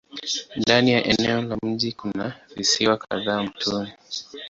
[0.55, 3.91] Ndani ya eneo la mji kuna visiwa kadhaa mtoni.